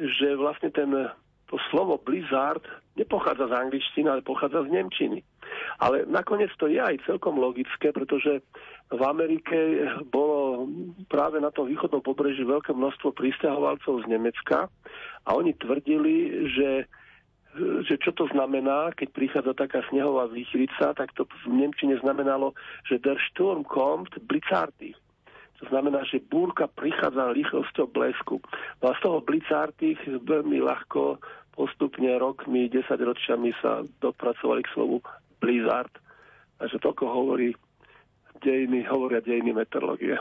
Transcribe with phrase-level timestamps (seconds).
[0.00, 0.88] že vlastne ten,
[1.52, 2.64] to slovo blizzard
[2.96, 5.20] nepochádza z angličtiny, ale pochádza z nemčiny.
[5.82, 8.40] Ale nakoniec to je aj celkom logické, pretože
[8.90, 10.66] v Amerike bolo
[11.10, 14.70] práve na tom východnom pobreží veľké množstvo pristahovalcov z Nemecka
[15.26, 16.88] a oni tvrdili, že
[17.58, 22.54] že čo to znamená, keď prichádza taká snehová výchrica, tak to v Nemčine znamenalo,
[22.86, 24.94] že der Sturm kommt blitzartig.
[25.60, 28.40] To znamená, že búrka prichádza rýchlosťou blesku.
[28.80, 31.20] No a z toho blitzartig veľmi ľahko
[31.52, 35.04] postupne rokmi, desaťročiami sa dopracovali k slovu
[35.36, 35.92] blizzard.
[36.56, 37.52] Takže toľko hovorí
[38.40, 40.16] dejiny, hovoria dejiny meteorológie.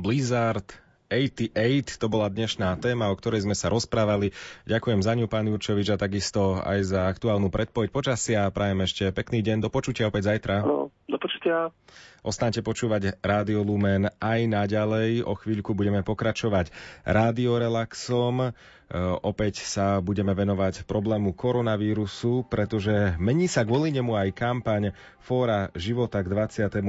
[0.00, 4.36] Blizzard, 88, to bola dnešná téma, o ktorej sme sa rozprávali.
[4.68, 8.44] Ďakujem za ňu, pán Jurčovič, a takisto aj za aktuálnu predpoveď počasia.
[8.52, 9.64] Prajem ešte pekný deň.
[9.64, 10.68] Do počutia opäť zajtra.
[10.68, 11.72] No, do počutia.
[12.20, 15.24] Ostaňte počúvať Rádio Lumen aj naďalej.
[15.24, 16.68] O chvíľku budeme pokračovať
[17.08, 18.52] Relaxom.
[18.88, 25.68] E, opäť sa budeme venovať problému koronavírusu, pretože mení sa kvôli nemu aj kampaň Fóra
[25.76, 26.80] života k 25.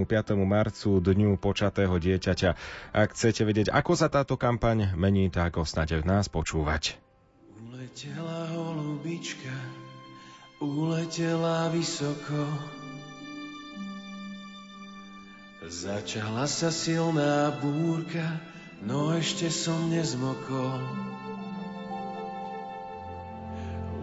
[0.48, 2.50] marcu, Dňu počatého dieťaťa.
[2.96, 6.96] Ak chcete vedieť, ako sa táto kampaň mení, tak osnate v nás počúvať.
[7.60, 9.52] Uletela holubička,
[10.64, 12.48] uletela vysoko,
[15.60, 18.40] Začala sa silná búrka,
[18.80, 21.09] no ešte som nezmokol.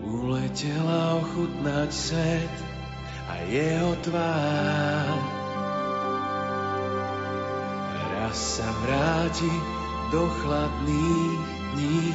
[0.07, 2.55] Uletela ochutnať svet
[3.27, 5.19] a jeho tvár.
[8.15, 9.51] Raz sa vráti
[10.15, 11.43] do chladných
[11.75, 12.15] dní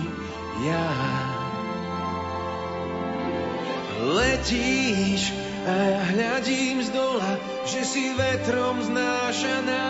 [0.64, 0.92] ja.
[4.02, 5.36] Letíš
[5.68, 7.32] a ja hľadím z dola,
[7.70, 9.86] že si vetrom znášaná.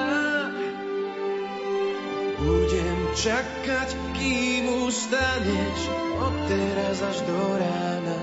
[2.41, 5.79] Budem čakať, kým ustaneš
[6.17, 8.19] od teraz až do rána.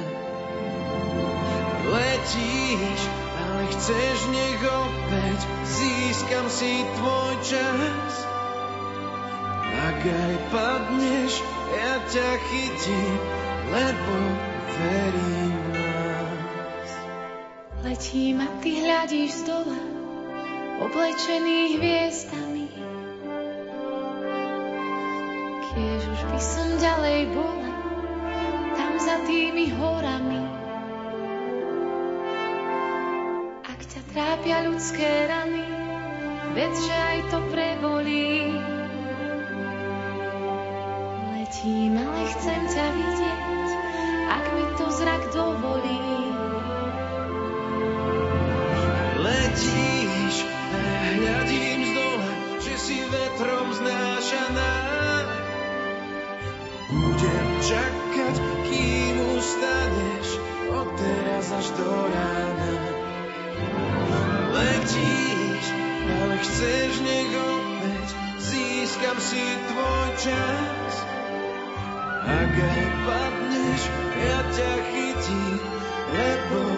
[1.86, 3.00] Letíš,
[3.38, 8.12] ale chceš nech opäť získam si tvoj čas.
[9.86, 11.38] Ak aj padneš,
[11.78, 13.14] ja ťa chytím,
[13.70, 14.14] lebo
[14.66, 16.90] verím nás.
[17.86, 19.82] Letím a ty hľadíš z dola,
[20.82, 22.97] oblečený hviezdami.
[25.78, 27.70] Kiež už by som ďalej bola,
[28.74, 30.42] tam za tými horami.
[33.62, 35.62] Ak ťa trápia ľudské rany,
[36.58, 38.58] vedz, že aj to prebolí.
[41.38, 42.60] Letím, ale chcem
[76.12, 76.77] lebo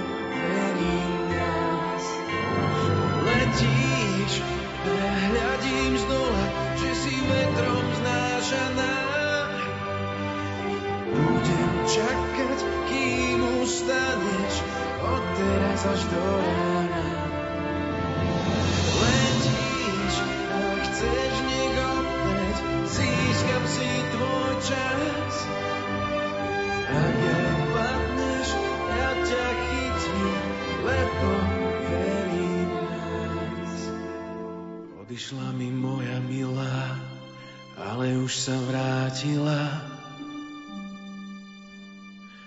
[38.30, 39.58] už sa vrátila.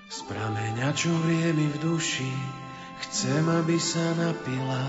[0.08, 2.32] Z prameňa, čo vrie mi v duši,
[3.04, 4.80] chcem, aby sa napila.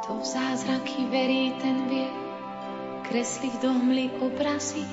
[0.00, 2.08] Kto v zázraky verí, ten vie
[3.12, 4.88] kresliť do hmly obrazy.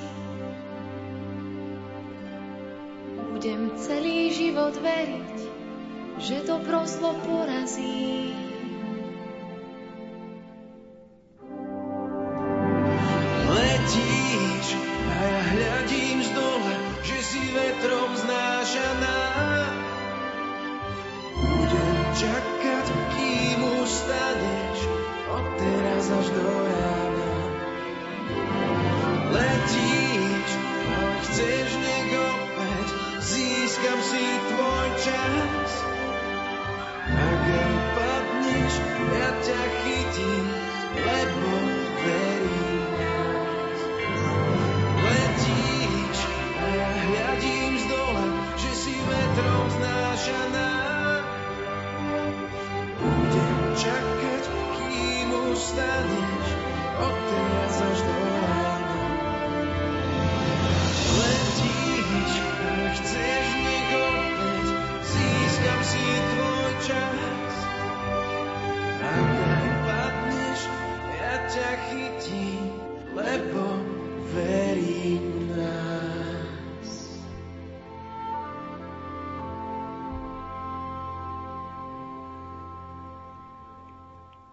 [3.32, 5.36] Budem celý život veriť,
[6.20, 8.45] že dobro zlo porazí.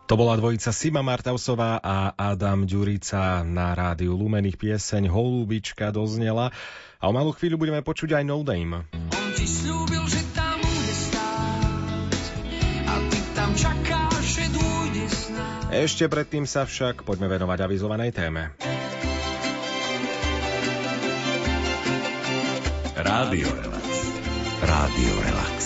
[0.04, 6.52] To bola dvojica Sima Martausová a Adam Ďurica na rádiu Lumených pieseň Holúbička doznela
[7.00, 8.84] a o malú chvíľu budeme počuť aj No Name.
[9.16, 12.24] On ti slúbil, že tam bude stáť
[12.84, 15.88] a ty tam čakáš, že dôjde snáď.
[15.88, 18.52] Ešte predtým sa však poďme venovať avizovanej téme.
[23.00, 23.88] Rádio Relax.
[24.68, 25.63] Rádio Relax.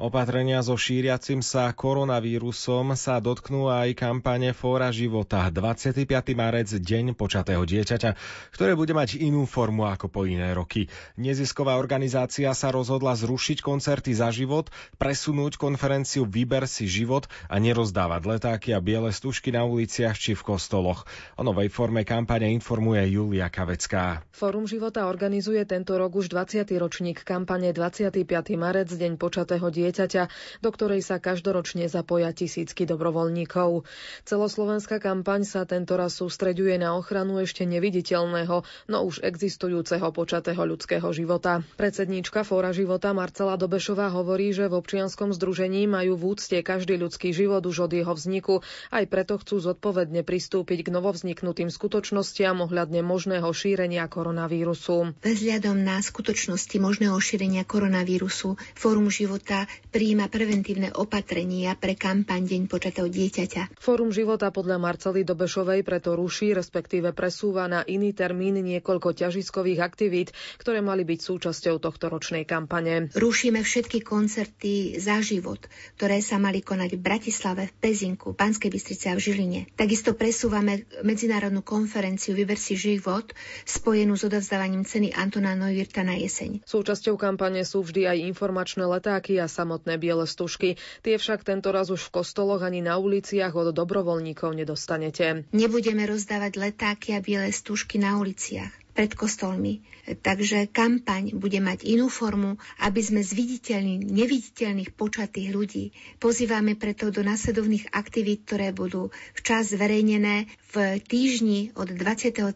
[0.00, 6.08] Opatrenia so šíriacim sa koronavírusom sa dotknú aj kampane Fóra života 25.
[6.32, 8.16] marec Deň počatého dieťaťa,
[8.48, 10.88] ktoré bude mať inú formu ako po iné roky.
[11.20, 18.22] Nezisková organizácia sa rozhodla zrušiť koncerty za život, presunúť konferenciu Vyber si život a nerozdávať
[18.24, 21.04] letáky a biele stužky na uliciach či v kostoloch.
[21.36, 24.24] O novej forme kampane informuje Julia Kavecká.
[24.32, 26.64] Fórum života organizuje tento rok už 20.
[26.80, 28.24] ročník kampane 25.
[28.56, 30.22] marec Deň počatého dieťaťa dieťaťa,
[30.62, 33.82] do ktorej sa každoročne zapoja tisícky dobrovoľníkov.
[34.22, 41.10] Celoslovenská kampaň sa tento raz sústreďuje na ochranu ešte neviditeľného, no už existujúceho počatého ľudského
[41.10, 41.66] života.
[41.74, 47.34] Predsedníčka Fóra života Marcela Dobešová hovorí, že v občianskom združení majú v úcte každý ľudský
[47.34, 48.62] život už od jeho vzniku,
[48.94, 55.18] aj preto chcú zodpovedne pristúpiť k novovzniknutým skutočnostiam ohľadne možného šírenia koronavírusu.
[55.26, 63.10] Vzhľadom na skutočnosti možného šírenia koronavírusu Fórum života príjima preventívne opatrenia pre kampaň Deň počatého
[63.10, 63.74] dieťaťa.
[63.74, 70.30] Fórum života podľa Marcely Dobešovej preto ruší, respektíve presúva na iný termín niekoľko ťažiskových aktivít,
[70.62, 73.10] ktoré mali byť súčasťou tohto ročnej kampane.
[73.10, 75.58] Rušíme všetky koncerty za život,
[75.98, 79.60] ktoré sa mali konať v Bratislave, v Pezinku, Banskej Bystrici a v Žiline.
[79.74, 83.34] Takisto presúvame medzinárodnú konferenciu Vyber si život
[83.66, 86.62] spojenú s odovzdávaním ceny Antona Neuwirta na jeseň.
[86.62, 90.80] Súčasťou kampane sú vždy aj informačné letáky a samotné biele stužky.
[91.06, 95.46] Tie však tento raz už v kostoloch ani na uliciach od dobrovoľníkov nedostanete.
[95.54, 99.80] Nebudeme rozdávať letáky a biele stužky na uliciach pred kostolmi.
[100.04, 105.96] Takže kampaň bude mať inú formu, aby sme zviditeľní neviditeľných počatých ľudí.
[106.20, 112.52] Pozývame preto do následovných aktivít, ktoré budú včas zverejnené v týždni od 23.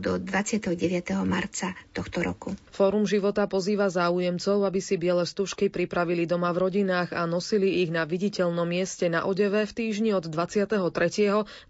[0.00, 0.74] do 29.
[1.22, 2.48] marca tohto roku.
[2.74, 7.94] Fórum života pozýva záujemcov, aby si biele stužky pripravili doma v rodinách a nosili ich
[7.94, 10.66] na viditeľnom mieste na odeve v týždni od 23.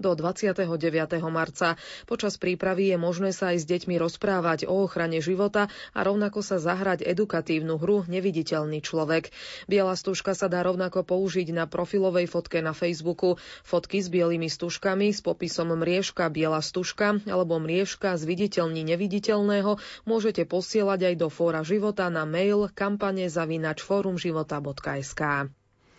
[0.00, 0.64] do 29.
[1.28, 1.76] marca.
[2.08, 6.56] Počas prípravy je možné sa aj s deťmi rozprávať o ochrane života a rovnako sa
[6.62, 9.34] zahrať edukatívnu hru Neviditeľný človek.
[9.66, 13.40] Biela stužka sa dá rovnako použiť na profilovej fotke na Facebooku.
[13.66, 20.46] Fotky s bielými stužkami s popisom mriežka biela stužka alebo mriežka z viditeľní neviditeľného môžete
[20.46, 25.50] posielať aj do Fóra života na mail kampane zavinač forumživota.sk.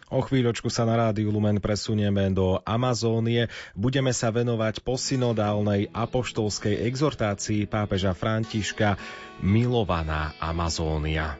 [0.07, 3.51] O chvíľočku sa na rádiu Lumen presunieme do Amazónie.
[3.75, 8.95] Budeme sa venovať posynodálnej apoštolskej exhortácii pápeža Františka
[9.43, 11.35] Milovaná Amazónia.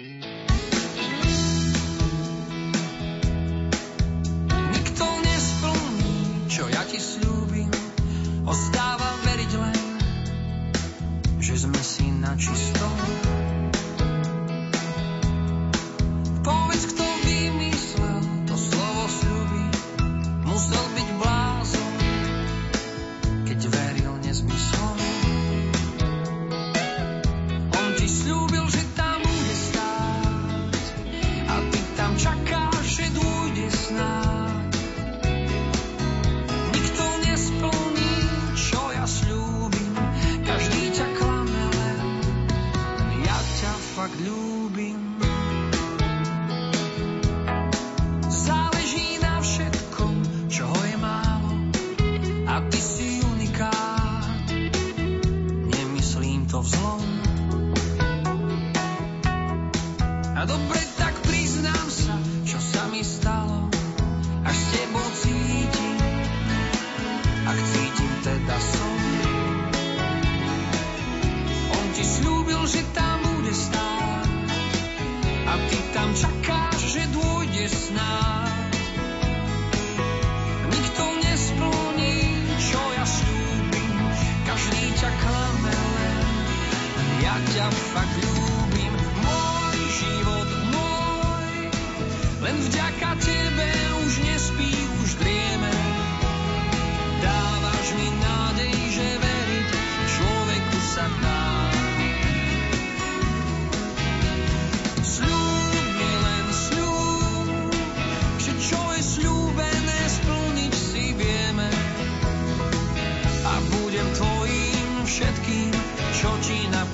[0.00, 0.29] Nikto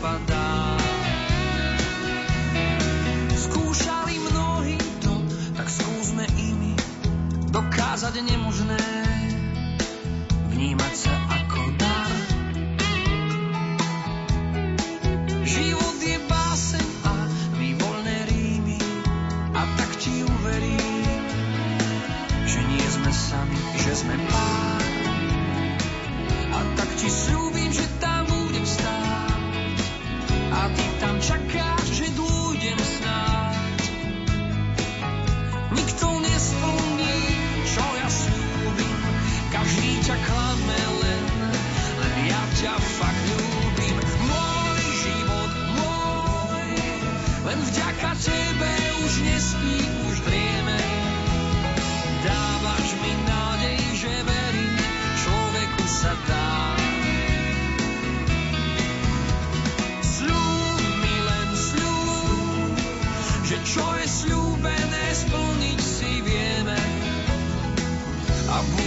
[0.06, 0.35] ti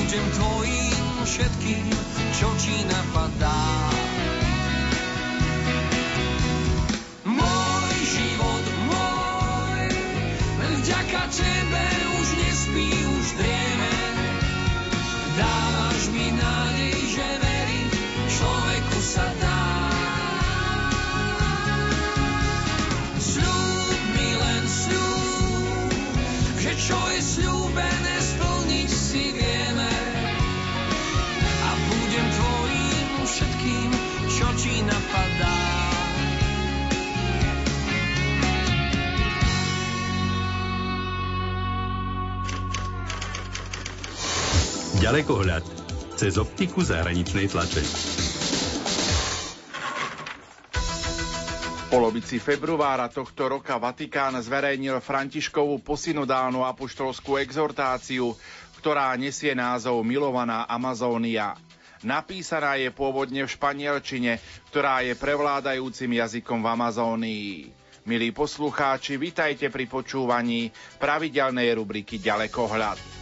[0.10, 1.86] budem tvojím všetkým,
[2.34, 3.69] čo ti napadá.
[45.00, 45.64] Ďalekohľad
[46.20, 47.80] cez optiku zahraničnej tlače.
[51.72, 58.36] V polovici februára tohto roka Vatikán zverejnil Františkovú posynodálnu apoštolskú exhortáciu,
[58.84, 61.56] ktorá nesie názov Milovaná Amazónia.
[62.04, 67.52] Napísaná je pôvodne v španielčine, ktorá je prevládajúcim jazykom v Amazónii.
[68.04, 73.19] Milí poslucháči, vitajte pri počúvaní pravidelnej rubriky Ďalekohľad.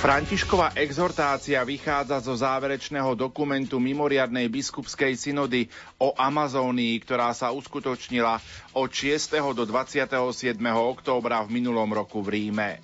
[0.00, 5.68] Františková exhortácia vychádza zo záverečného dokumentu mimoriadnej biskupskej synody
[6.00, 8.40] o Amazónii, ktorá sa uskutočnila
[8.72, 9.36] od 6.
[9.52, 10.56] do 27.
[10.72, 12.80] októbra v minulom roku v Ríme.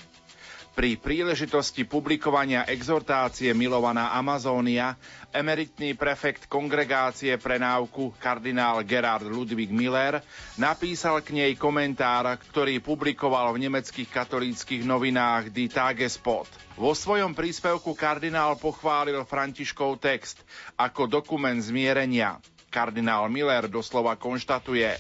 [0.77, 4.93] Pri príležitosti publikovania exhortácie Milovaná Amazónia
[5.33, 10.21] emeritný prefekt kongregácie pre náuku kardinál Gerard Ludwig Miller
[10.61, 16.45] napísal k nej komentár, ktorý publikoval v nemeckých katolíckých novinách Die Tagespot.
[16.77, 20.45] Vo svojom príspevku kardinál pochválil Františkov text
[20.77, 22.37] ako dokument zmierenia.
[22.69, 24.93] Kardinál Miller doslova konštatuje,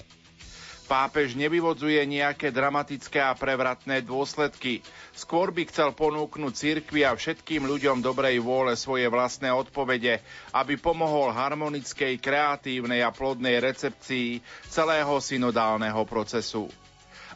[0.86, 4.86] Pápež nevyvodzuje nejaké dramatické a prevratné dôsledky.
[5.10, 10.22] Skôr by chcel ponúknuť cirkvi a všetkým ľuďom dobrej vôle svoje vlastné odpovede,
[10.54, 14.38] aby pomohol harmonickej, kreatívnej a plodnej recepcii
[14.70, 16.70] celého synodálneho procesu.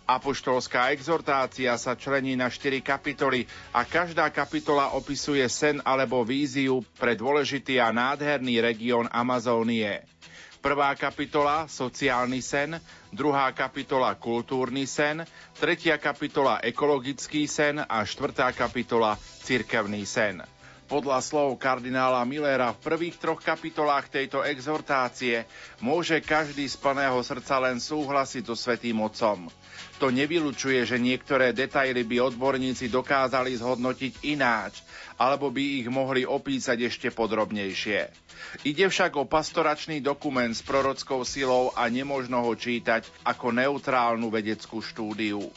[0.06, 7.18] Apoštolská exhortácia sa člení na štyri kapitoly a každá kapitola opisuje sen alebo víziu pre
[7.18, 10.06] dôležitý a nádherný región Amazónie.
[10.60, 12.76] Prvá kapitola sociálny sen,
[13.12, 15.24] druhá kapitola kultúrny sen,
[15.56, 17.80] tretia kapitola ekologický sen.
[17.80, 20.44] A štvrtá kapitola cirkevný sen.
[20.90, 25.46] Podľa slov kardinála Millera v prvých troch kapitolách tejto exhortácie
[25.78, 29.46] môže každý z plného srdca len súhlasiť so Svetým Otcom.
[30.02, 34.82] To nevylučuje, že niektoré detaily by odborníci dokázali zhodnotiť ináč,
[35.14, 38.10] alebo by ich mohli opísať ešte podrobnejšie.
[38.66, 44.82] Ide však o pastoračný dokument s prorockou silou a nemožno ho čítať ako neutrálnu vedeckú
[44.82, 45.54] štúdiu.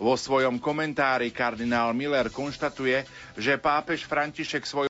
[0.00, 3.04] Vo svojom komentári kardinál Miller konštatuje,
[3.36, 4.78] že pápež František svoj